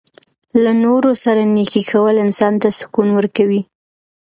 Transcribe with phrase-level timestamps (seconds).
[0.63, 3.61] له نورو سره نیکي کول انسان ته سکون ورکوي.